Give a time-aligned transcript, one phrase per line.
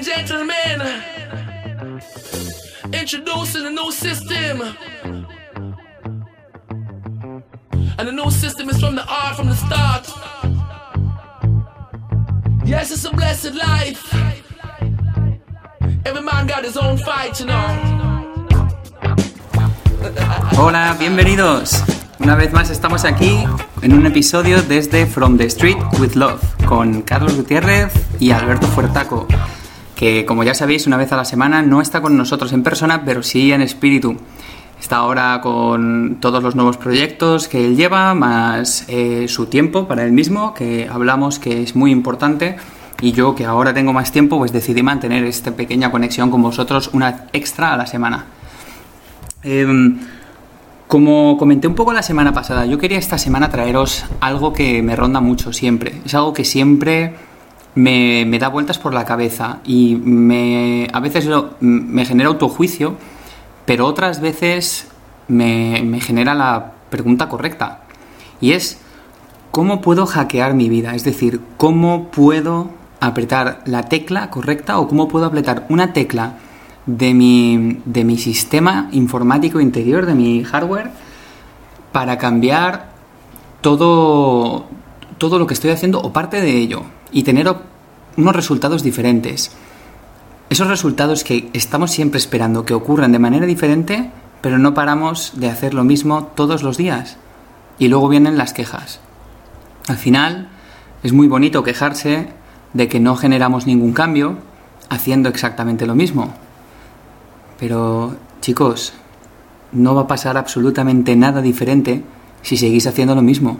[0.00, 1.02] and gentlemen,
[2.92, 4.62] introducing a new system.
[7.98, 10.08] And the new system is from the art from the start.
[12.64, 14.14] Yes, it's a blessed life.
[16.06, 18.46] Every man got his own fight, you know.
[20.56, 21.82] Hola, bienvenidos.
[22.20, 23.44] Una vez más estamos aquí
[23.82, 29.26] en un episodio desde From the Street with Love con Carlos Gutiérrez y Alberto Fuertaco,
[30.00, 33.02] que como ya sabéis una vez a la semana no está con nosotros en persona,
[33.04, 34.16] pero sí en espíritu.
[34.80, 40.02] Está ahora con todos los nuevos proyectos que él lleva, más eh, su tiempo para
[40.04, 42.56] él mismo, que hablamos que es muy importante.
[43.02, 46.88] Y yo, que ahora tengo más tiempo, pues decidí mantener esta pequeña conexión con vosotros
[46.94, 48.24] una extra a la semana.
[49.42, 49.98] Em,
[50.86, 54.96] como comenté un poco la semana pasada, yo quería esta semana traeros algo que me
[54.96, 56.00] ronda mucho siempre.
[56.06, 57.16] Es algo que siempre
[57.74, 61.28] me, da vueltas por la cabeza y me, a veces
[61.60, 62.96] me genera autojuicio,
[63.64, 64.88] pero otras veces
[65.28, 67.82] me, me genera la pregunta correcta.
[68.40, 68.80] Y es,
[69.50, 70.94] ¿cómo puedo hackear mi vida?
[70.94, 76.34] Es decir, ¿cómo puedo apretar la tecla correcta o cómo puedo apretar una tecla
[76.86, 80.90] de mi, de mi sistema informático interior, de mi hardware,
[81.92, 82.90] para cambiar
[83.60, 84.66] todo,
[85.18, 87.54] todo lo que estoy haciendo o parte de ello y tener
[88.16, 89.50] unos resultados diferentes.
[90.48, 95.48] Esos resultados que estamos siempre esperando que ocurran de manera diferente, pero no paramos de
[95.48, 97.16] hacer lo mismo todos los días.
[97.78, 99.00] Y luego vienen las quejas.
[99.88, 100.48] Al final,
[101.02, 102.28] es muy bonito quejarse
[102.72, 104.38] de que no generamos ningún cambio
[104.88, 106.34] haciendo exactamente lo mismo.
[107.58, 108.92] Pero, chicos,
[109.72, 112.02] no va a pasar absolutamente nada diferente
[112.42, 113.58] si seguís haciendo lo mismo.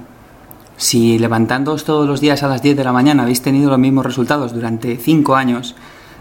[0.81, 4.06] Si levantándoos todos los días a las 10 de la mañana habéis tenido los mismos
[4.06, 5.75] resultados durante 5 años,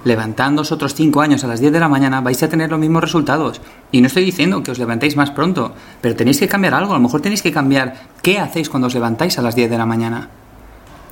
[0.04, 3.02] levantándoos otros 5 años a las 10 de la mañana vais a tener los mismos
[3.02, 3.62] resultados.
[3.94, 6.92] Y no estoy diciendo que os levantéis más pronto, pero tenéis que cambiar algo.
[6.92, 9.78] A lo mejor tenéis que cambiar qué hacéis cuando os levantáis a las 10 de
[9.78, 10.28] la mañana.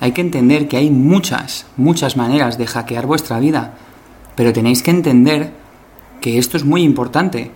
[0.02, 3.76] Hay que entender que hay muchas, muchas maneras de hackear vuestra vida,
[4.36, 5.54] pero tenéis que entender
[6.20, 7.52] que esto es muy importante.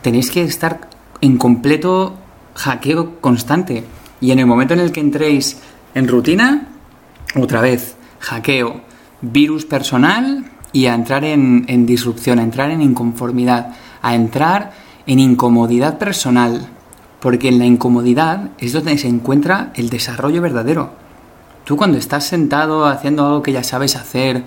[0.00, 0.88] Tenéis que estar
[1.20, 2.14] en completo
[2.54, 3.84] hackeo constante.
[4.20, 5.58] Y en el momento en el que entréis
[5.94, 6.68] en rutina,
[7.34, 8.80] otra vez, hackeo,
[9.20, 14.72] virus personal y a entrar en, en disrupción, a entrar en inconformidad, a entrar
[15.06, 16.68] en incomodidad personal.
[17.20, 20.90] Porque en la incomodidad es donde se encuentra el desarrollo verdadero.
[21.64, 24.44] Tú cuando estás sentado haciendo algo que ya sabes hacer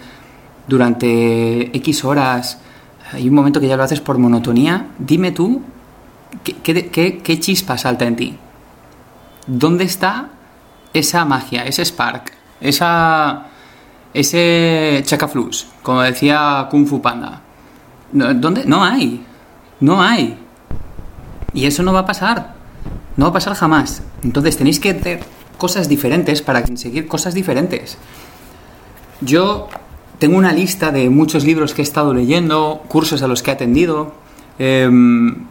[0.68, 2.59] durante X horas,
[3.12, 4.88] hay un momento que ya lo haces por monotonía.
[5.00, 5.62] Dime tú,
[6.44, 8.38] ¿qué, chispa salta en ti?
[9.52, 10.30] ¿Dónde está
[10.94, 13.48] esa magia, ese spark, esa,
[14.14, 17.42] ese chacaflus, como decía Kung Fu Panda?
[18.12, 18.66] ¿Dónde?
[18.66, 19.26] No hay.
[19.80, 20.38] No hay.
[21.54, 22.54] Y eso no va a pasar.
[23.18, 24.04] No va a pasar jamás.
[24.22, 25.22] Entonces tenéis que hacer
[25.58, 27.98] cosas diferentes para conseguir cosas diferentes.
[29.20, 29.68] Yo
[30.20, 33.54] tengo una lista de muchos libros que he estado leyendo, cursos a los que he
[33.56, 34.14] atendido.
[34.59, 35.48] Em,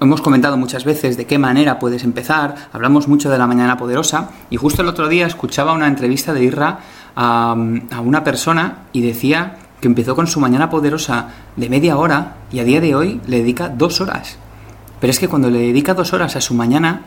[0.00, 2.54] hemos comentado muchas veces de qué manera puedes empezar.
[2.72, 4.30] Hablamos mucho de la mañana poderosa.
[4.50, 6.80] Y justo el otro día escuchaba una entrevista de Irra
[7.14, 7.54] a,
[8.02, 12.64] una persona y decía que empezó con su mañana poderosa de media hora y a
[12.64, 14.38] día de hoy le dedica dos horas.
[15.00, 17.02] Pero es que cuando le dedica dos horas a su mañana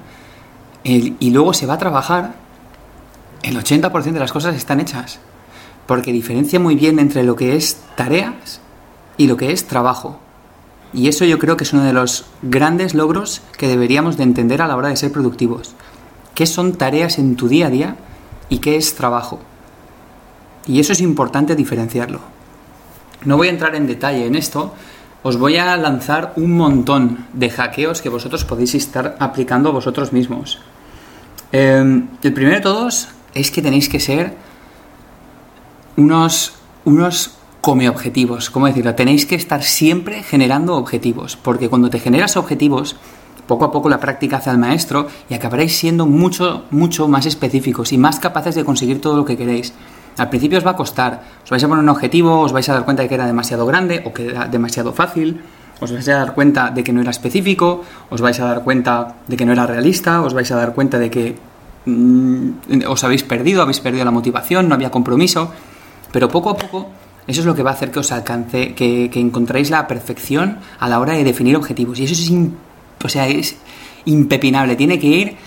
[0.84, 2.36] y luego se va a trabajar,
[3.44, 5.20] el 80% de las cosas están hechas
[5.90, 8.62] porque diferencia muy bien entre lo que es tareas
[9.18, 10.20] y lo que es trabajo.
[10.94, 14.62] Y eso yo creo que es uno de los grandes logros que deberíamos de entender
[14.62, 15.76] a la hora de ser productivos.
[16.34, 17.96] ¿Qué son tareas en tu día a día
[18.50, 19.40] y qué es trabajo?
[20.66, 22.20] Y eso es importante diferenciarlo.
[23.26, 24.74] No voy a entrar en detalle en esto,
[25.22, 30.60] os voy a lanzar un montón de hackeos que vosotros podéis estar aplicando vosotros mismos.
[31.52, 34.34] Eh, el primero de todos es que tenéis que ser
[35.98, 36.54] unos,
[36.86, 38.50] unos come objetivos.
[38.50, 38.96] ¿Cómo decirlo?
[38.96, 42.96] Tenéis que estar siempre generando objetivos, porque cuando te generas objetivos,
[43.48, 47.92] poco a poco la práctica hace al maestro y acabaréis siendo mucho, mucho más específicos
[47.92, 49.74] y más capaces de conseguir todo lo que queréis.
[50.18, 52.74] Al principio os va a costar, os vais a poner un objetivo, os vais a
[52.74, 55.42] dar cuenta de que era demasiado grande o que era demasiado fácil,
[55.80, 59.16] os vais a dar cuenta de que no era específico, os vais a dar cuenta
[59.28, 61.36] de que no era realista, os vais a dar cuenta de que
[61.88, 65.52] mm, os habéis perdido, habéis perdido la motivación, no había compromiso.
[66.12, 66.90] Pero poco a poco
[67.30, 70.90] eso es lo que va a hacer que os alcance, que, encontréis la perfección a
[70.90, 72.00] la hora de definir objetivos.
[72.00, 72.31] Y eso es,
[73.04, 73.56] o sea, es
[74.06, 74.76] impepinable.
[74.76, 75.38] Tiene que ir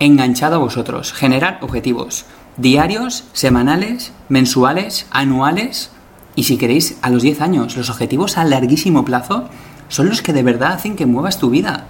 [0.00, 1.14] enganchado a vosotros.
[1.14, 2.26] Generar objetivos
[2.58, 5.90] diarios, semanales, mensuales, anuales,
[6.36, 9.48] Y si queréis, a los 10 años, los objetivos a larguísimo plazo
[9.88, 11.86] son los que de verdad hacen que muevas tu vida.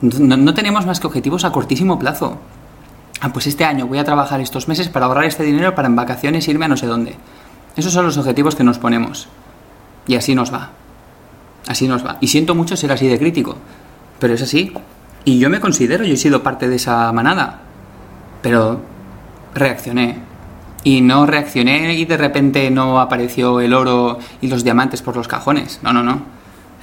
[0.00, 2.38] No, no tenemos más que objetivos a cortísimo plazo.
[3.20, 5.96] Ah, pues este año voy a trabajar estos meses para ahorrar este dinero para en
[5.96, 7.16] vacaciones irme a no sé dónde.
[7.76, 9.28] Esos son los objetivos que nos ponemos.
[10.06, 10.70] Y así nos va.
[11.66, 12.18] Así nos va.
[12.20, 13.56] Y siento mucho ser así de crítico.
[14.18, 14.72] Pero es así.
[15.24, 17.60] Y yo me considero, yo he sido parte de esa manada.
[18.42, 18.80] Pero
[19.54, 20.18] reaccioné.
[20.84, 25.28] Y no reaccioné y de repente no apareció el oro y los diamantes por los
[25.28, 25.80] cajones.
[25.82, 26.22] No, no, no.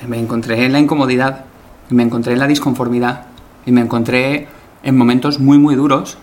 [0.07, 1.45] Me encontré en la incomodidad.
[1.89, 3.25] Me encontré en la disconformidad.
[3.65, 4.47] Y me encontré
[4.83, 6.17] en momentos muy, muy duros.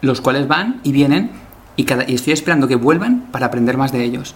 [0.00, 1.30] Los cuales van y vienen.
[1.76, 4.34] Y, cada, y estoy esperando que vuelvan para aprender más de ellos.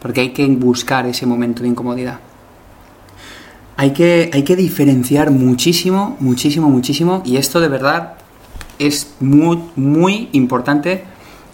[0.00, 2.20] Porque hay que buscar ese momento de incomodidad
[3.78, 8.14] hay que, hay que diferenciar muchísimo, muchísimo, muchísimo, y esto de verdad
[8.80, 11.04] es muy, muy importante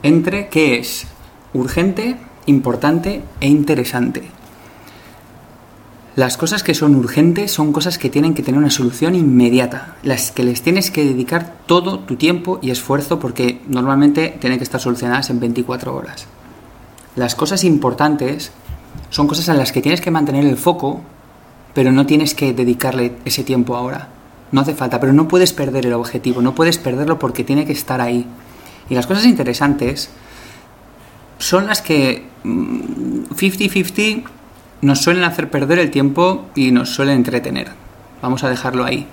[0.03, 1.07] entre qué es
[1.53, 2.17] urgente,
[2.47, 4.23] importante e interesante.
[6.17, 10.31] Las cosas que son urgentes son cosas que tienen que tener una solución inmediata, las
[10.31, 14.81] que les tienes que dedicar todo tu tiempo y esfuerzo porque normalmente tienen que estar
[14.81, 16.27] solucionadas en 24 horas.
[17.17, 18.53] Las cosas importantes
[19.11, 21.03] son cosas en las que tienes que mantener el foco
[21.75, 24.09] pero no tienes que dedicarle ese tiempo ahora.
[24.53, 27.73] No hace falta, pero no puedes perder el objetivo, no puedes perderlo porque tiene que
[27.73, 28.25] estar ahí.
[28.89, 30.09] Y las cosas interesantes
[31.39, 34.25] son las que 50-50 mm,
[34.85, 37.71] nos suelen hacer perder el tiempo y nos suelen entretener.
[38.21, 39.07] Vamos a dejarlo ahí.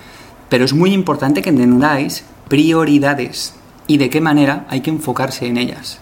[0.50, 3.56] Pero es muy importante que entendáis prioridades
[3.88, 6.00] y de qué manera hay que enfocarse en ellas.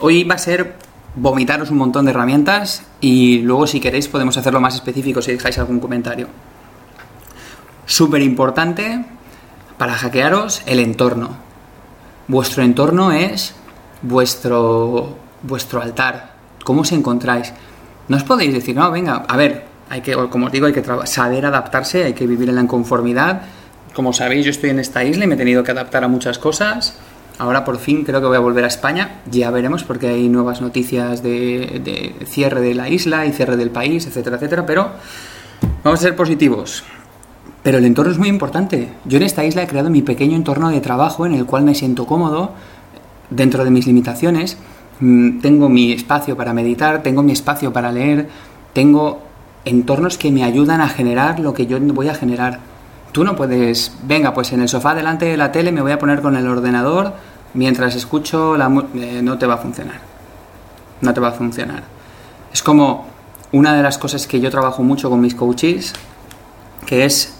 [0.00, 0.76] Hoy va a ser
[1.14, 5.56] vomitaros un montón de herramientas y luego si queréis podemos hacerlo más específico si dejáis
[5.58, 6.26] algún comentario.
[7.86, 9.04] Súper importante
[9.78, 11.36] para hackearos el entorno.
[12.26, 13.54] Vuestro entorno es
[14.02, 16.34] vuestro, vuestro altar.
[16.64, 17.52] ¿Cómo os encontráis?
[18.08, 20.84] No os podéis decir, no, venga, a ver, hay que, como os digo, hay que
[21.04, 23.42] saber adaptarse, hay que vivir en la inconformidad.
[23.94, 26.38] Como sabéis, yo estoy en esta isla y me he tenido que adaptar a muchas
[26.38, 26.98] cosas
[27.38, 29.20] Ahora por fin creo que voy a volver a España.
[29.30, 34.06] Ya veremos porque hay nuevas noticias de, cierre de la isla y cierre del país,
[34.06, 34.64] etcétera, etcétera.
[34.66, 34.90] Pero
[35.82, 36.84] vamos a ser positivos.
[37.62, 38.88] Pero el entorno es muy importante.
[39.04, 41.74] Yo en esta isla he creado mi pequeño entorno de trabajo en el cual me
[41.74, 42.52] siento cómodo
[43.30, 44.56] dentro de mis limitaciones.
[45.00, 48.28] Mm, tengo mi espacio para meditar, tengo mi espacio para leer,
[48.72, 49.22] tengo
[49.64, 52.60] entornos que me ayudan a generar lo que yo voy a generar
[53.14, 56.00] Tú no puedes, venga, pues en el sofá delante de la tele me voy a
[56.00, 57.12] poner con el ordenador
[57.54, 60.00] mientras escucho la eh, no te va a funcionar.
[61.00, 61.84] No te va a funcionar.
[62.52, 63.06] Es como
[63.52, 65.92] una de las cosas que yo trabajo mucho con mis coaches,
[66.86, 67.36] que es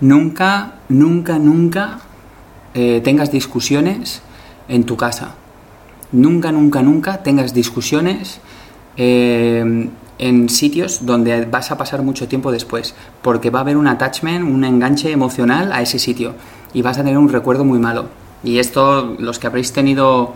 [0.00, 2.00] nunca, nunca, nunca
[2.74, 4.22] eh, tengas discusiones
[4.66, 5.36] en tu casa.
[6.12, 8.40] Nunca, nunca, nunca tengas discusiones
[8.96, 9.88] eh,
[10.18, 14.44] en sitios donde vas a pasar mucho tiempo después, porque va a haber un attachment,
[14.44, 16.34] un enganche emocional a ese sitio
[16.74, 18.06] y vas a tener un recuerdo muy malo.
[18.44, 20.34] Y esto, los que habréis tenido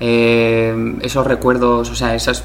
[0.00, 2.44] eh, esos recuerdos, o sea, esas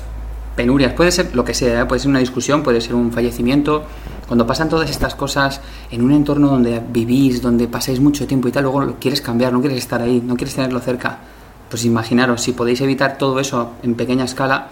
[0.56, 1.86] penurias, puede ser lo que sea, ¿eh?
[1.86, 3.84] puede ser una discusión, puede ser un fallecimiento.
[4.28, 8.52] Cuando pasan todas estas cosas en un entorno donde vivís, donde pasáis mucho tiempo y
[8.52, 11.20] tal, luego quieres cambiar, no quieres estar ahí, no quieres tenerlo cerca.
[11.70, 14.70] Pues imaginaros, si podéis evitar todo eso en pequeña escala,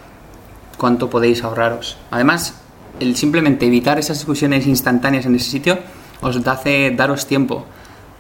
[0.78, 1.98] cuánto podéis ahorraros.
[2.12, 2.56] Además,
[3.00, 5.80] el simplemente evitar esas discusiones instantáneas en ese sitio
[6.22, 7.66] os hace daros tiempo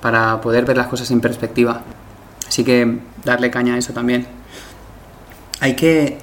[0.01, 1.81] para poder ver las cosas en perspectiva.
[2.47, 4.27] Así que darle caña a eso también.
[5.61, 6.17] Hay que,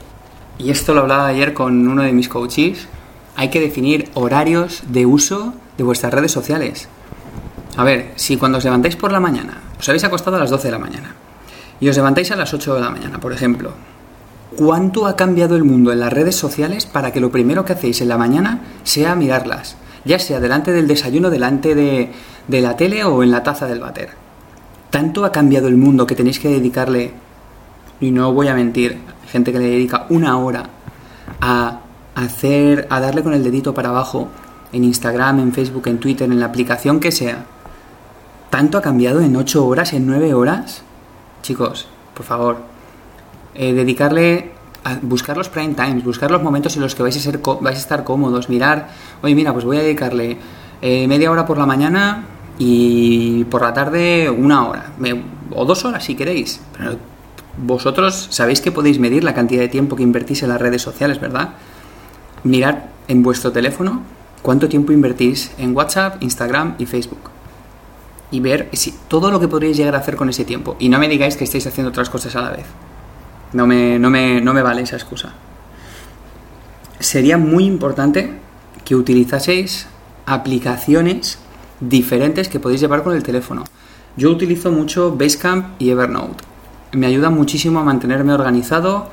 [0.59, 2.87] y esto lo hablaba ayer con uno de mis coaches,
[3.35, 6.89] hay que definir horarios de uso de vuestras redes sociales.
[7.77, 10.69] A ver, si cuando os levantáis por la mañana, os habéis acostado a las 12
[10.69, 11.22] de la mañana
[11.83, 13.73] y os levantáis a las 8 de la mañana, por ejemplo,
[14.57, 18.03] ¿Cuánto ha cambiado el mundo en las redes sociales para que lo primero que hacéis
[18.03, 19.77] en la mañana sea mirarlas?
[20.05, 22.13] Ya sea delante del desayuno, delante de,
[22.49, 24.11] la tele o en la taza del váter.
[24.91, 27.15] Tanto ha cambiado el mundo que tenéis que dedicarle,
[27.99, 30.65] y no voy a mentir, gente que le dedica una hora
[31.41, 31.81] a
[32.15, 34.29] hacer, a darle con el dedito para abajo
[34.73, 37.47] en Instagram, en Facebook, en Twitter, en la aplicación que sea.
[38.51, 40.85] ¿Tanto ha cambiado en 8 horas, en 9 horas?
[41.43, 42.57] Chicos, por favor,
[43.55, 44.53] eh, dedicarle
[44.85, 47.77] a buscar los prime times, buscar los momentos en los que vais a, ser, vais
[47.77, 48.89] a estar cómodos, mirar,
[49.23, 50.39] oye, mira, pues voy a dedicarle
[50.81, 52.25] eh, media hora por la mañana
[52.59, 54.93] y por la tarde una hora,
[55.51, 56.61] o dos horas si queréis.
[56.77, 56.97] Pero
[57.59, 61.21] vosotros sabéis que podéis medir la cantidad de tiempo que invertís en las redes sociales,
[61.21, 61.51] ¿verdad?
[62.45, 64.03] Mirad en vuestro teléfono
[64.43, 67.32] cuánto tiempo invertís en WhatsApp, Instagram y Facebook.
[68.33, 70.75] Y ver si, todo lo que podréis llegar a hacer con ese tiempo.
[70.81, 72.67] Y no me digáis que estáis haciendo otras cosas a la vez.
[73.53, 75.35] No me, no me, no me vale esa excusa.
[76.99, 78.33] sería muy importante
[78.85, 79.87] que utilizaseis
[80.27, 81.39] aplicaciones
[81.81, 83.65] diferentes que podéis llevar con el teléfono.
[84.17, 86.45] Yo utilizo mucho Basecamp y Evernote.
[86.93, 89.11] Me ayuda muchísimo a mantenerme organizado.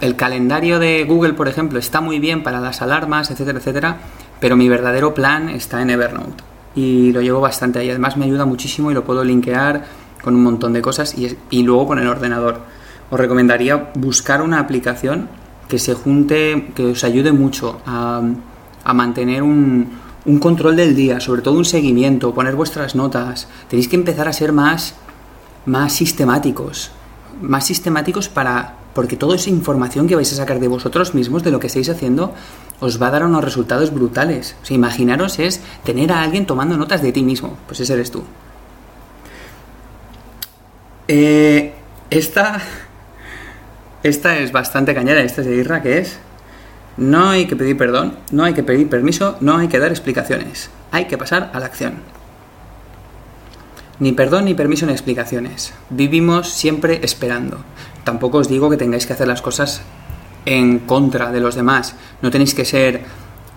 [0.00, 3.96] el calendario de Google, por ejemplo, está muy bien para las alarmas, etcétera, etcétera,
[4.40, 7.90] pero mi verdadero plan está en Evernote y lo llevo bastante ahí.
[7.90, 9.84] Además me ayuda muchísimo y lo puedo linkear
[10.22, 12.60] con un montón de cosas y, y luego con el ordenador.
[13.10, 15.28] Os recomendaría buscar una aplicación
[15.68, 18.22] que se junte, que os ayude mucho a,
[18.84, 19.88] a mantener un,
[20.24, 23.48] un control del día, sobre todo un seguimiento, poner vuestras notas.
[23.68, 24.94] Tenéis que empezar a ser más,
[25.66, 26.92] más sistemáticos.
[27.42, 28.74] Más sistemáticos para.
[28.94, 31.88] Porque toda esa información que vais a sacar de vosotros mismos, de lo que estáis
[31.88, 32.34] haciendo,
[32.80, 34.56] os va a dar unos resultados brutales.
[34.68, 37.56] Imaginaros es tener a alguien tomando notas de ti mismo.
[37.66, 38.24] Pues ese eres tú.
[41.08, 41.74] Eh,
[42.10, 42.60] esta.
[44.02, 46.18] Esta es bastante cañera, esta es de Irra, que es.
[46.96, 50.70] No hay que pedir perdón, no hay que pedir permiso, no hay que dar explicaciones.
[50.90, 51.94] Hay que pasar a la acción.
[54.00, 55.74] Ni perdón, ni permiso, ni explicaciones.
[55.90, 57.58] Vivimos siempre esperando.
[58.08, 59.82] Tampoco os digo que tengáis que hacer las cosas
[60.46, 61.94] en contra de los demás.
[62.22, 63.04] No tenéis que ser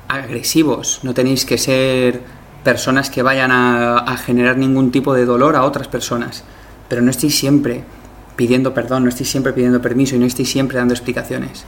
[0.10, 2.22] agresivos, no tenéis que ser
[2.62, 6.44] personas que vayan a, generar ningún tipo de dolor a otras personas.
[6.90, 7.86] Pero no estéis siempre
[8.36, 11.64] pidiendo perdón, no estéis siempre pidiendo permiso y no estéis siempre dando explicaciones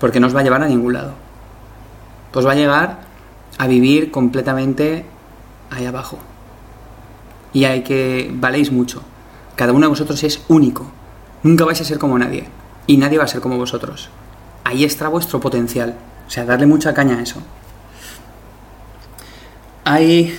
[0.00, 1.12] porque no os va a llevar a ningún lado.
[2.32, 3.00] Os va a llevar
[3.58, 5.04] a vivir completamente
[5.70, 6.16] ahí abajo.
[7.52, 9.02] Y hay que valéis mucho.
[9.54, 10.90] Cada uno de vosotros es único.
[11.42, 12.44] Nunca vais a ser como nadie.
[12.86, 14.08] Y nadie va a ser como vosotros.
[14.64, 15.94] Ahí está vuestro potencial.
[16.26, 17.40] O sea, darle mucha caña a eso.
[19.84, 20.38] Hay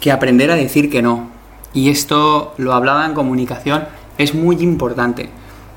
[0.00, 1.30] que aprender a decir que no.
[1.72, 3.86] Y esto lo hablaba en comunicación.
[4.18, 5.30] Es muy importante.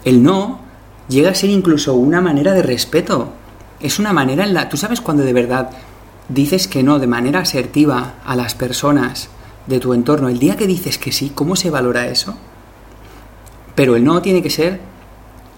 [0.03, 0.60] El no
[1.07, 3.29] llega a ser incluso una manera de respeto.
[3.79, 4.67] Es una manera en la...
[4.69, 5.69] Tú sabes cuando de verdad
[6.27, 9.29] dices que no de manera asertiva a las personas
[9.67, 12.36] de tu entorno, el día que dices que sí, ¿cómo se valora eso?
[13.75, 14.79] Pero el no tiene que ser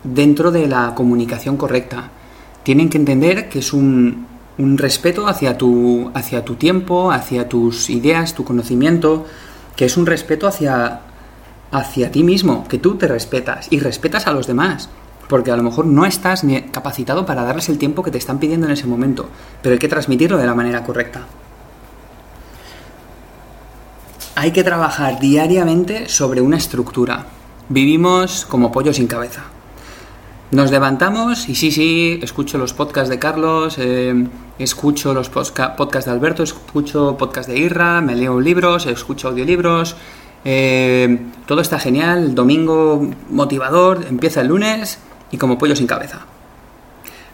[0.03, 2.09] dentro de la comunicación correcta.
[2.63, 7.89] Tienen que entender que es un, un respeto hacia tu, hacia tu tiempo, hacia tus
[7.89, 9.25] ideas, tu conocimiento,
[9.75, 11.01] que es un respeto hacia,
[11.71, 14.89] hacia ti mismo, que tú te respetas y respetas a los demás
[15.27, 18.39] porque a lo mejor no estás ni capacitado para darles el tiempo que te están
[18.39, 19.29] pidiendo en ese momento,
[19.61, 21.21] pero hay que transmitirlo de la manera correcta.
[24.35, 27.25] Hay que trabajar diariamente sobre una estructura.
[27.69, 29.43] Vivimos como pollo sin cabeza.
[30.51, 36.11] Nos levantamos y sí, sí, escucho los podcasts de Carlos, eh, escucho los podcasts de
[36.11, 39.97] Alberto, escucho podcasts de Irra, me leo libros, escucho audiolibros,
[40.45, 44.99] eh, todo está genial, domingo motivador, empieza el lunes
[45.31, 46.25] y como pollo sin cabeza.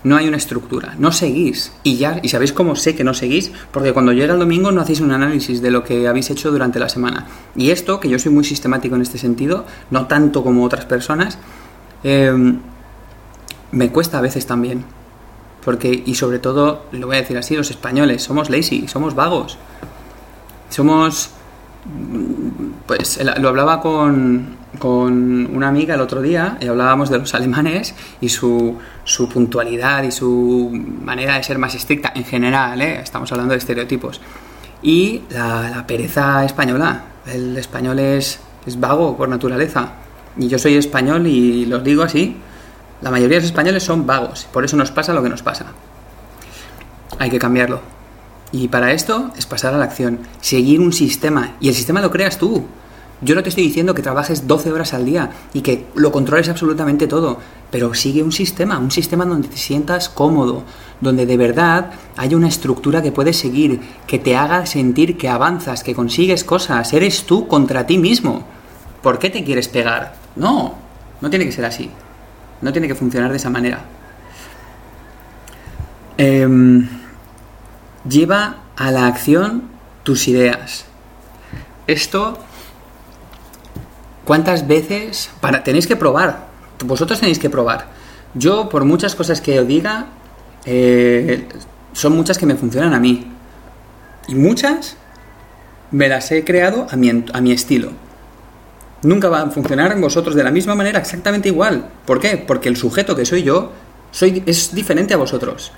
[0.03, 1.71] No hay una estructura, no seguís.
[1.83, 4.81] Y ya, y sabéis cómo sé que no seguís, porque cuando llega el domingo no
[4.81, 7.27] hacéis un análisis de lo que habéis hecho durante la semana.
[7.55, 11.37] Y esto, que yo soy muy sistemático en este sentido, no tanto como otras personas,
[12.03, 12.59] em,
[13.71, 14.83] me cuesta a veces también.
[15.63, 19.57] Porque, y sobre todo, lo voy a decir así, los españoles somos lazy, somos vagos.
[20.69, 21.31] Somos
[22.87, 27.93] pues lo hablaba con, con, una amiga el otro día y hablábamos de los alemanes
[28.21, 30.69] y su, su puntualidad y su
[31.01, 32.99] manera de ser más estricta en general, ¿eh?
[33.01, 34.21] estamos hablando de estereotipos.
[34.81, 39.93] Y la, pereza española, el español es, es vago por naturaleza.
[40.37, 42.37] Y yo soy español y los digo así,
[43.01, 45.65] la mayoría de los españoles son vagos, por eso nos pasa lo que nos pasa.
[47.19, 47.81] Hay que cambiarlo.
[48.51, 51.55] Y para esto es pasar a la acción, seguir un sistema.
[51.59, 52.65] Y el sistema lo creas tú.
[53.23, 56.49] Yo no te estoy diciendo que trabajes 12 horas al día y que lo controles
[56.49, 57.39] absolutamente todo,
[57.71, 60.63] pero sigue un sistema, un sistema donde te sientas cómodo,
[61.01, 65.83] donde de verdad haya una estructura que puedes seguir, que te haga sentir que avanzas,
[65.83, 68.43] que consigues cosas, eres tú contra ti mismo.
[69.01, 70.15] ¿Por qué te quieres pegar?
[70.35, 70.75] No,
[71.21, 71.89] no tiene que ser así.
[72.61, 73.83] No tiene que funcionar de esa manera.
[76.17, 76.47] Eh,
[78.07, 79.63] Lleva a la acción
[80.03, 80.85] tus ideas.
[81.87, 82.37] Esto,
[84.25, 85.29] ¿cuántas veces?
[85.41, 86.47] Para, tenéis que probar.
[86.83, 87.87] Vosotros tenéis que probar.
[88.33, 90.07] Yo, por muchas cosas que os diga,
[90.65, 91.47] eh,
[91.93, 93.27] son muchas que me funcionan a mí.
[94.27, 94.97] Y muchas
[95.91, 97.91] me las he creado a mi, a mi estilo.
[99.03, 101.89] Nunca van a funcionar en vosotros de la misma manera, exactamente igual.
[102.05, 102.37] ¿Por qué?
[102.37, 103.71] Porque el sujeto que soy yo
[104.11, 105.71] soy, es diferente a vosotros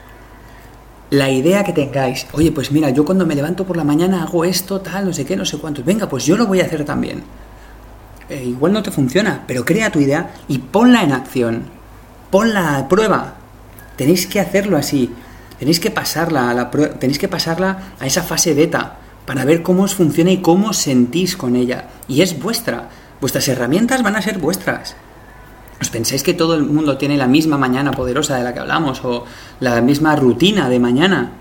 [1.09, 4.43] la idea que tengáis, oye, pues mira, yo cuando me levanto por la mañana hago
[4.43, 6.83] esto, tal, no sé qué, no sé cuántos, venga, pues yo lo voy a hacer
[6.83, 7.23] también.
[8.29, 11.63] Eh, igual no te funciona, pero crea tu idea y ponla en acción,
[12.32, 13.36] ponla a prueba.
[13.96, 15.13] Tenéis que hacerlo así.
[15.60, 19.84] Tenéis que pasarla a la tenéis que pasarla a esa fase beta para ver cómo
[19.84, 21.88] os funciona y cómo sentís con ella.
[22.08, 22.89] Y es vuestra.
[23.22, 24.96] Vuestras herramientas van a ser vuestras.
[25.82, 29.03] ¿Os pensáis que todo el mundo tiene la misma mañana poderosa de la que hablamos
[29.03, 29.25] o
[29.60, 31.32] la misma rutina de mañana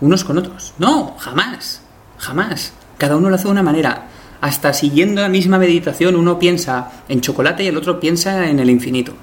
[0.00, 0.74] unos con otros?
[0.78, 1.80] No, jamás.
[2.18, 2.72] Jamás.
[2.98, 4.08] Cada uno lo hace de una manera.
[4.44, 8.68] Hasta siguiendo la misma meditación uno piensa en chocolate y el otro piensa en el
[8.68, 9.14] infinito.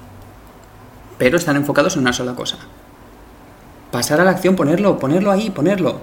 [1.16, 2.58] Pero están enfocados en una sola cosa.
[3.92, 6.00] Pasar a la acción, ponerlo, ponerlo ahí, ponerlo.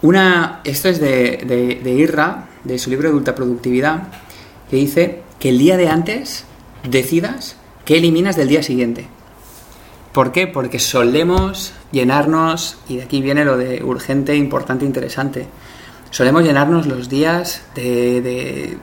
[0.00, 4.04] Una, esto es de, de, Irra, de su libro de ultraproductividad,
[4.70, 6.44] que dice que el día de antes
[6.88, 9.08] decidas qué eliminas del día siguiente.
[10.12, 10.46] ¿Por qué?
[10.46, 15.48] Porque solemos llenarnos, y de aquí viene lo de urgente, importante, interesante,
[16.10, 18.78] solemos llenarnos los días de, de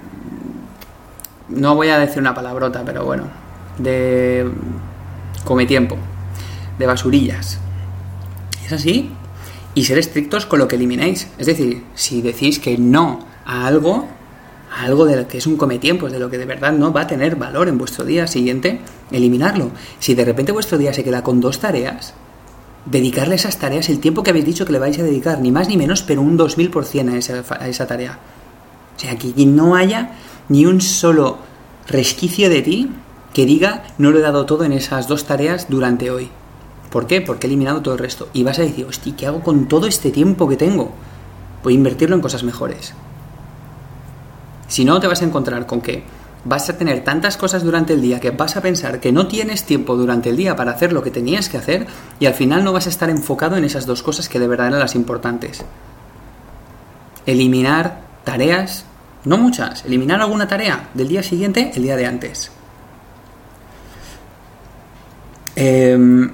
[1.49, 3.25] no voy a decir una palabrota, pero bueno,
[3.77, 4.49] de
[5.43, 5.97] come tiempo,
[6.79, 7.59] de basurillas.
[8.65, 9.11] ¿Es así?
[9.75, 11.27] y ser estrictos con lo que eliminéis.
[11.37, 14.07] Es decir, si decís que no a algo,
[14.73, 17.01] a algo de lo que es un cometiempos, de lo que de verdad no va
[17.01, 18.79] a tener valor en vuestro día siguiente,
[19.11, 19.69] eliminarlo.
[19.99, 22.13] Si de repente vuestro día se queda con dos tareas,
[22.85, 25.67] dedicarle esas tareas el tiempo que habéis dicho que le vais a dedicar, ni más
[25.67, 28.19] ni menos, pero un 2000% a esa, a esa tarea.
[28.95, 30.11] O sea, que no haya
[30.49, 31.37] ni un solo
[31.87, 32.91] resquicio de ti
[33.33, 36.29] que diga no lo he dado todo en esas dos tareas durante hoy.
[36.89, 37.19] ¿Por qué?
[37.19, 38.29] Porque he eliminado todo el resto.
[38.31, 40.91] Y vas a decir, hostia, ¿qué hago con todo este tiempo que tengo?
[41.63, 42.93] Voy a invertirlo en cosas mejores.
[44.67, 46.03] Si no, te vas a encontrar con que
[46.45, 49.65] vas a tener tantas cosas durante el día que vas a pensar que no tienes
[49.65, 51.87] tiempo durante el día para hacer lo que tenías que hacer
[52.19, 54.67] y al final no vas a estar enfocado en esas dos cosas que de verdad
[54.67, 55.65] eran las importantes.
[57.25, 58.85] Eliminar tareas,
[59.25, 62.51] no muchas, eliminar alguna tarea del día siguiente el día de antes.
[65.55, 66.29] Eh,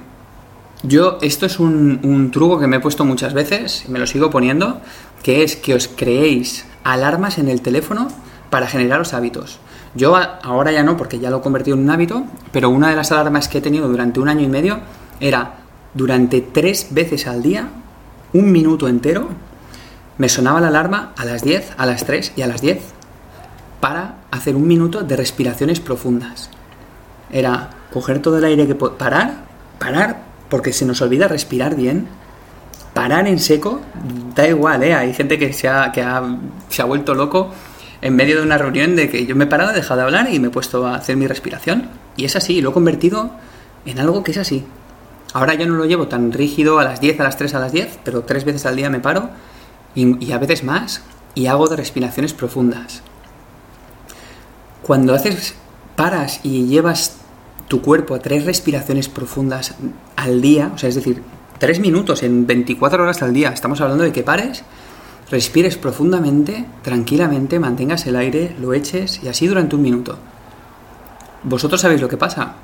[0.84, 4.30] yo, esto es un, truco que me he puesto muchas veces y me lo sigo
[4.30, 4.80] poniendo,
[5.22, 8.08] que es que os creéis alarmas en el teléfono
[8.50, 9.60] para generaros hábitos.
[9.94, 12.96] Yo ahora ya no, porque ya lo he convertido en un hábito, pero una de
[12.96, 14.80] las alarmas que he tenido durante un año y medio
[15.20, 15.56] era
[15.94, 17.68] durante tres veces al día,
[18.32, 19.28] un minuto entero,
[20.18, 22.80] me sonaba la alarma a las 10, a las 3 y a las 10
[23.80, 26.48] para hacer un minuto de respiraciones profundas.
[27.30, 29.44] Era coger todo el aire que parar,
[29.78, 32.06] parar, porque se nos olvida respirar bien.
[32.94, 33.80] Parar en seco,
[34.36, 34.94] da igual, ¿eh?
[34.94, 36.06] Hay gente que se ha, que
[36.68, 37.50] se ha vuelto loco
[38.02, 40.32] en medio de una reunión de que yo me he parado, he dejado de hablar
[40.32, 41.88] y me he puesto a hacer mi respiración.
[42.16, 43.30] Y es así, lo he convertido
[43.86, 44.64] en algo que es así.
[45.32, 47.72] Ahora yo no lo llevo tan rígido a las 10, a las 3, a las
[47.72, 49.30] 10, pero tres veces al día me paro
[49.94, 51.02] y, a veces más
[51.34, 53.02] y hago de respiraciones profundas.
[54.82, 55.54] Cuando haces,
[55.96, 57.16] paras y llevas
[57.68, 59.74] tu cuerpo a tres respiraciones profundas
[60.16, 61.22] al día, o sea, es decir,
[61.58, 64.64] tres minutos en 24 horas al día, estamos hablando de que pares,
[65.32, 70.16] respires profundamente, tranquilamente, mantengas el aire, lo eches y así durante un minuto.
[71.42, 72.54] Vosotros sabéis lo que pasa.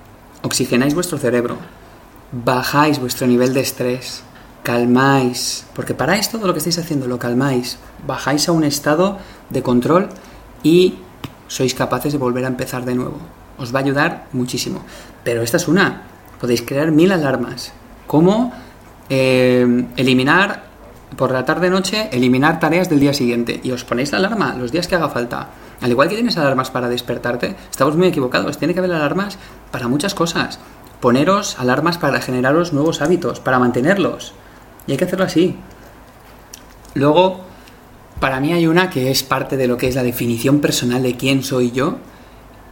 [0.43, 1.57] Oxigenáis vuestro cerebro,
[2.31, 4.23] bajáis vuestro nivel de estrés,
[4.63, 9.19] calmáis, porque paráis todo lo que estáis haciendo, lo calmáis, bajáis a un estado
[9.51, 10.11] de control
[10.63, 10.99] y
[11.49, 13.19] sois capaces de volver a empezar de nuevo
[13.59, 14.83] os va a ayudar muchísimo.
[15.25, 16.03] Pero esta es una.
[16.41, 17.73] Podéis crear mil alarmas.
[18.07, 18.53] ¿Cómo
[19.11, 20.68] eh, eliminar
[21.17, 23.61] por la tarde-noche, eliminar tareas del día siguiente?
[23.63, 25.49] Y os ponéis la alarma los días que haga falta.
[25.81, 28.59] Al igual que tienes alarmas para despertarte, estamos muy equivocados.
[28.59, 29.39] Tiene que haber alarmas
[29.71, 30.59] para muchas cosas.
[31.01, 34.35] Poneros alarmas para generaros nuevos hábitos, para mantenerlos.
[34.87, 35.57] Y hay que hacerlo así.
[36.95, 37.41] Luego,
[38.21, 41.17] para mí hay una que es parte de lo que es la definición personal de
[41.17, 41.99] quién soy yo,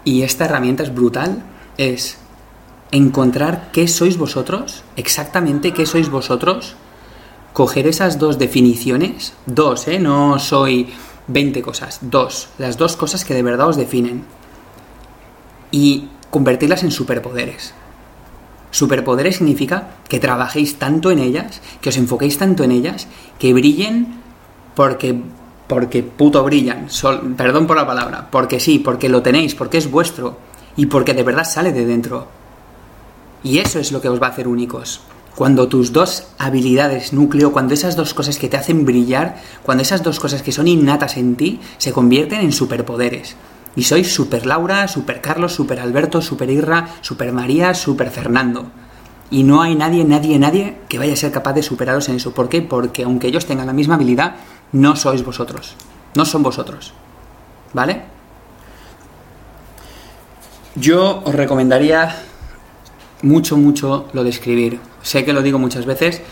[0.04, 1.42] y esta herramienta es brutal,
[1.78, 2.18] es
[2.90, 6.76] encontrar qué sois vosotros, exactamente qué sois vosotros,
[7.56, 9.98] coger esas dos definiciones, dos, ¿eh?
[9.98, 10.92] No soy
[11.28, 14.26] 20 cosas, dos, las dos cosas que de verdad os definen,
[15.70, 17.72] y convertirlas en superpoderes.
[18.70, 24.20] Superpoderes significa que trabajéis tanto en ellas, que os enfoquéis tanto en ellas, que brillen
[24.74, 25.18] porque
[25.66, 26.88] porque puto brillan,
[27.38, 30.36] perdón por la palabra, porque sí, porque lo tenéis, porque es vuestro
[30.76, 32.28] y porque de verdad sale de dentro.
[33.42, 35.00] Y eso es lo que os va a hacer únicos.
[35.36, 40.02] Cuando tus dos habilidades núcleo, cuando esas dos cosas que te hacen brillar, cuando esas
[40.02, 43.36] dos cosas que son innatas en ti se convierten en superpoderes.
[43.76, 48.70] Y sois super Laura, super Carlos, super Alberto, super Irra, super María, super Fernando.
[49.30, 52.32] Y no hay nadie, nadie, nadie que vaya a ser capaz de superaros en eso.
[52.32, 52.62] ¿Por qué?
[52.62, 54.36] Porque aunque ellos tengan la misma habilidad,
[54.72, 55.76] no sois vosotros.
[56.14, 56.94] No son vosotros.
[57.74, 58.04] ¿Vale?
[60.76, 62.16] Yo os recomendaría
[63.22, 64.78] mucho, mucho lo de escribir.
[65.02, 66.22] Sé que lo digo muchas veces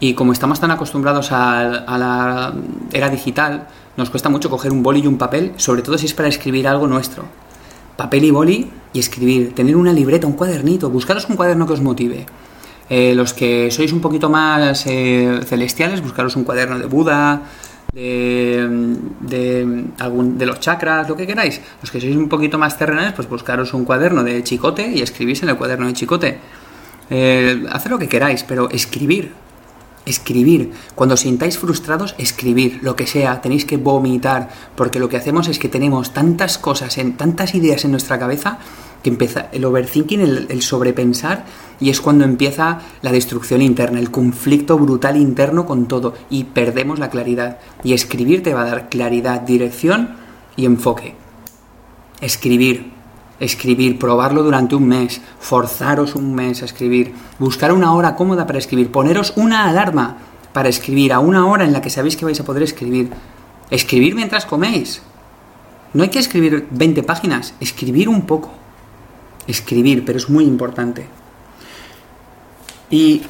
[0.00, 2.52] y como estamos tan acostumbrados a, a la
[2.92, 6.14] era digital, nos cuesta mucho coger un boli y un papel, sobre todo si es
[6.14, 7.24] para escribir algo nuestro.
[7.96, 11.80] Papel y boli y escribir, tener una libreta, un cuadernito, buscaros un cuaderno que os
[11.80, 12.26] motive.
[12.88, 17.42] Eh, los que sois un poquito más eh, celestiales, buscaros un cuaderno de Buda,
[17.92, 21.60] de, algún, de los chakras, lo que queráis.
[21.80, 25.42] Los que sois un poquito más terrenales, pues buscaros un cuaderno de chicote y escribís
[25.42, 26.38] en el cuaderno de chicote.
[27.10, 29.32] Eh, haced lo que queráis, pero escribir.
[30.04, 30.72] Escribir.
[30.94, 32.80] Cuando sintáis frustrados, escribir.
[32.82, 34.48] Lo que sea, tenéis que vomitar.
[34.74, 38.58] Porque lo que hacemos es que tenemos tantas cosas, en, tantas ideas en nuestra cabeza
[39.02, 41.44] que empieza el overthinking, el, sobrepensar,
[41.80, 46.98] y es cuando empieza la destrucción interna, el conflicto brutal interno con todo, y perdemos
[46.98, 47.58] la claridad.
[47.82, 50.16] Y escribir te va a dar claridad, dirección
[50.56, 51.16] y enfoque.
[52.20, 52.92] Escribir,
[53.40, 58.58] escribir, probarlo durante un mes, forzaros un mes a escribir, buscar una hora cómoda para
[58.58, 60.18] escribir, poneros una alarma
[60.52, 63.10] para escribir, a una hora en la que sabéis que vais a poder escribir.
[63.70, 65.02] Escribir mientras coméis.
[65.94, 68.61] No hay que escribir 20 páginas, escribir un poco
[69.46, 71.06] escribir, pero es muy importante.
[72.90, 73.22] Y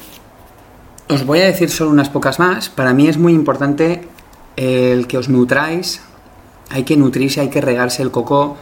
[1.09, 2.69] os voy a decir solo unas pocas más.
[2.69, 4.07] Para mí es muy importante
[4.55, 6.01] el que os nutráis.
[6.69, 8.57] Hay que nutrirse, hay que regarse el coco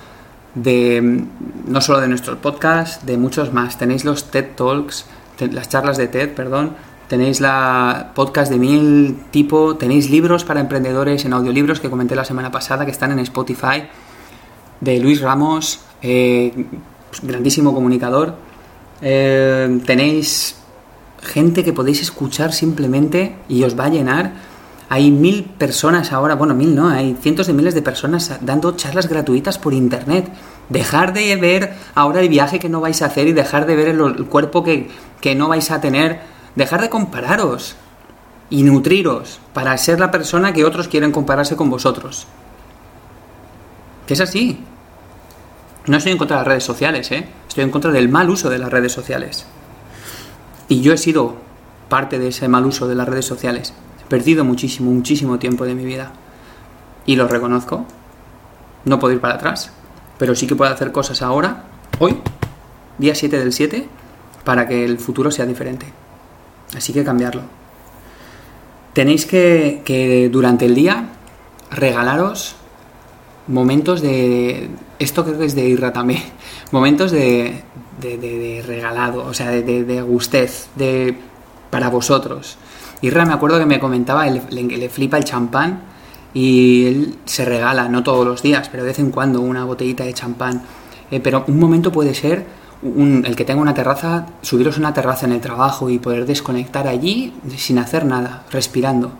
[0.55, 1.25] de
[1.65, 3.77] no solo de nuestros podcasts, de muchos más.
[3.77, 5.05] Tenéis los TED Talks,
[5.39, 6.75] las charlas de TED, perdón.
[7.07, 12.25] Tenéis la podcast de mil tipo, tenéis libros para emprendedores en audiolibros que comenté la
[12.25, 13.83] semana pasada que están en Spotify,
[14.79, 16.65] de Luis Ramos, eh,
[17.21, 18.35] grandísimo comunicador.
[19.01, 20.55] Eh, tenéis
[21.21, 24.33] gente que podéis escuchar simplemente y os va a llenar.
[24.89, 29.07] Hay mil personas ahora, bueno, mil no, hay cientos de miles de personas dando charlas
[29.07, 30.29] gratuitas por internet.
[30.69, 33.87] Dejar de ver ahora el viaje que no vais a hacer y dejar de ver
[33.89, 34.89] el, el cuerpo que,
[35.21, 36.19] que no vais a tener.
[36.55, 37.75] Dejar de compararos
[38.49, 42.27] y nutriros para ser la persona que otros quieren compararse con vosotros.
[44.05, 44.59] Que es así.
[45.87, 47.27] No estoy en contra de las redes sociales, ¿eh?
[47.47, 49.45] estoy en contra del mal uso de las redes sociales.
[50.67, 51.35] Y yo he sido
[51.89, 53.73] parte de ese mal uso de las redes sociales.
[54.05, 56.11] He perdido muchísimo, muchísimo tiempo de mi vida.
[57.05, 57.85] Y lo reconozco.
[58.85, 59.71] No puedo ir para atrás.
[60.19, 61.63] Pero sí que puedo hacer cosas ahora,
[61.97, 62.19] hoy,
[62.99, 63.87] día 7 del 7,
[64.43, 65.87] para que el futuro sea diferente.
[66.77, 67.41] Así que cambiarlo.
[68.93, 71.09] Tenéis que, que durante el día
[71.71, 72.55] regalaros
[73.51, 74.69] momentos de...
[74.99, 76.21] Esto creo que es de Irra también.
[76.71, 77.63] Momentos de,
[77.99, 81.15] de, regalado, o sea, de, de, gustez, de
[81.69, 82.57] para vosotros.
[83.01, 85.81] Irra me acuerdo que me comentaba, le, le, le flipa el champán
[86.33, 90.03] y él se regala, no todos los días, pero de vez en cuando una botellita
[90.03, 90.63] de champán.
[91.09, 92.45] Eh, pero un momento puede ser
[92.83, 96.25] un, el que tenga una terraza, subiros a una terraza en el trabajo y poder
[96.25, 99.11] desconectar allí sin hacer nada, respirando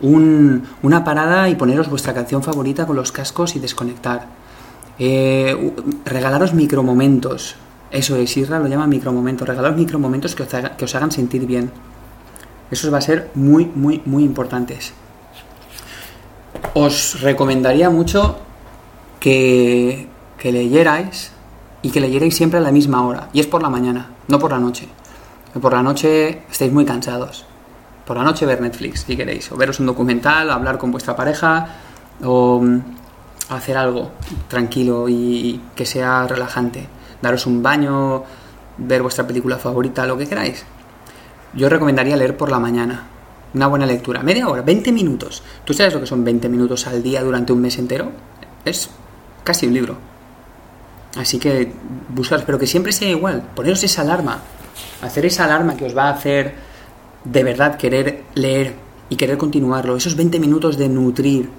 [0.00, 4.26] un, una parada y poneros vuestra canción favorita con los cascos y desconectar.
[4.98, 7.56] Eh, regalaros micromomentos.
[7.90, 9.48] Eso es, Isra lo llama micromomentos.
[9.48, 11.70] Regalaros micromomentos que os, que os hagan sentir bien.
[12.70, 14.92] Eso va a ser muy, muy, muy importantes.
[16.74, 18.38] Os recomendaría mucho
[19.20, 20.08] que,
[20.38, 21.32] que leyerais
[21.82, 23.30] y que leyerais siempre a la misma hora.
[23.32, 24.86] Y es por la mañana, no por la noche.
[25.60, 27.46] Por la noche estáis muy cansados
[28.08, 31.68] por la noche ver Netflix, si queréis, o veros un documental, hablar con vuestra pareja,
[32.24, 32.80] o mm,
[33.50, 34.12] hacer algo
[34.48, 36.88] tranquilo y que sea relajante,
[37.20, 38.24] daros un baño,
[38.78, 40.64] ver vuestra película favorita, lo que queráis.
[41.52, 43.04] Yo recomendaría leer por la mañana,
[43.52, 45.42] una buena lectura, media hora, 20 minutos.
[45.66, 48.10] ¿Tú sabes lo que son 20 minutos al día durante un mes entero?
[48.64, 48.88] Es
[49.44, 49.98] casi un libro.
[51.14, 51.70] Así que
[52.08, 54.38] buscaros, pero que siempre sea igual, poneros esa alarma,
[55.02, 56.67] hacer esa alarma que os va a hacer
[57.24, 58.74] de verdad querer leer
[59.10, 61.50] y querer continuarlo, esos 20 minutos de nutrir,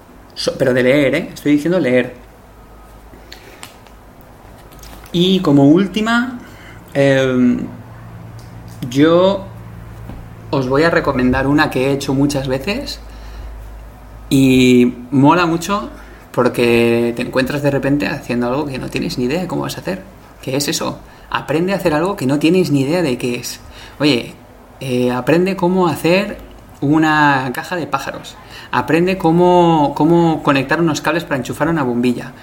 [0.58, 1.30] pero de leer, ¿eh?
[1.34, 2.15] estoy diciendo leer.
[5.12, 6.39] Y como última,
[6.93, 7.58] eh,
[8.89, 9.45] yo
[10.52, 13.00] os voy a recomendar una que he hecho muchas veces
[14.30, 15.89] y mola mucho
[16.32, 19.78] porque te encuentras de repente haciendo algo que no tienes ni idea de cómo vas
[19.78, 20.04] a hacer.
[20.41, 21.00] ¿Qué es eso?
[21.30, 23.60] Aprende a hacer algo que no tienes ni idea de qué es.
[24.00, 24.34] Oye,
[24.80, 26.38] eh, aprende cómo hacer
[26.82, 28.36] una caja de pájaros.
[28.72, 32.34] Aprende cómo, cómo conectar unos cables para enchufar una bombilla.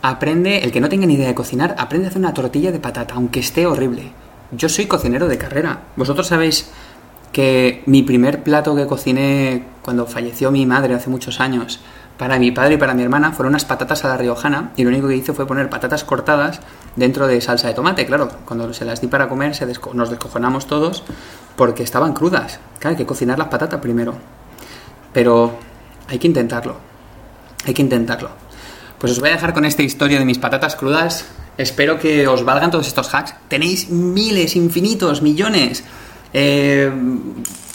[0.00, 2.80] Aprende, el que no tenga ni idea de cocinar, aprende a hacer una tortilla de
[2.80, 4.12] patata, aunque esté horrible.
[4.50, 5.80] Yo soy cocinero de carrera.
[5.96, 6.70] Vosotros sabéis
[7.32, 11.80] que mi primer plato que cociné cuando falleció mi madre hace muchos años
[12.22, 14.90] para mi padre y para mi hermana fueron unas patatas a la riojana y lo
[14.90, 16.60] único que hice fue poner patatas cortadas
[16.94, 18.06] dentro de salsa de tomate.
[18.06, 19.56] Claro, cuando se las di para comer
[19.94, 21.02] nos descojonamos todos
[21.56, 22.60] porque estaban crudas.
[22.78, 24.14] Claro, hay que cocinar las patatas primero.
[25.12, 25.58] Pero
[26.06, 26.76] hay que intentarlo.
[27.66, 28.30] Hay que intentarlo.
[28.98, 31.24] Pues os voy a dejar con esta historia de mis patatas crudas.
[31.58, 33.34] Espero que os valgan todos estos hacks.
[33.48, 35.82] Tenéis miles, infinitos, millones.
[36.32, 36.88] Eh,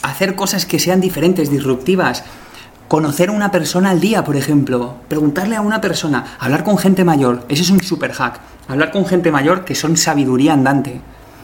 [0.03, 2.23] hacer cosas que sean diferentes, disruptivas.
[2.88, 4.95] Conocer a una persona al día, por ejemplo.
[5.10, 6.38] Preguntarle a una persona.
[6.39, 7.43] Hablar con gente mayor.
[7.50, 8.39] Ese es un super hack.
[8.69, 11.02] Hablar con gente mayor que son sabiduría andante.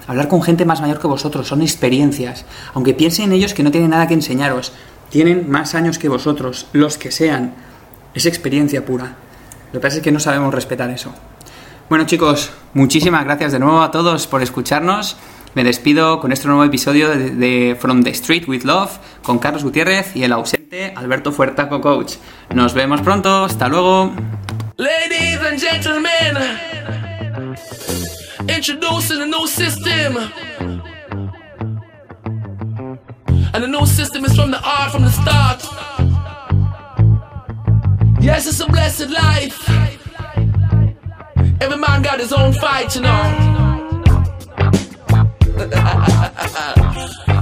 [0.08, 1.46] Hablar con gente más mayor que vosotros.
[1.46, 2.46] Son experiencias.
[2.74, 4.72] Aunque piensen en ellos que no tienen nada que enseñaros.
[5.10, 6.68] Tienen más años que vosotros.
[6.72, 7.54] Los que sean.
[8.14, 9.16] Es experiencia pura.
[9.74, 11.14] Lo que pasa es que no sabemos respetar eso.
[11.90, 15.18] Bueno chicos, muchísimas gracias de nuevo a todos por escucharnos.
[15.56, 20.16] Me despido con este nuevo episodio de, From the Street with Love con Carlos Gutiérrez
[20.16, 22.16] y el ausente Alberto Fuertaco Coach.
[22.50, 24.12] Nos vemos pronto, hasta luego.
[24.78, 26.38] Ladies and gentlemen,
[28.48, 30.18] introducing a new system.
[33.54, 35.64] And the new system is from the art from the start.
[38.20, 39.70] Yes, it's a blessed life.
[41.62, 43.63] Every man got his own fight, you know.
[45.56, 47.24] Hahaha.